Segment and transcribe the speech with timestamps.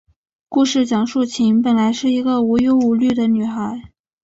[0.49, 3.91] 故事讲述琴本来是一个无忧无虑的女孩。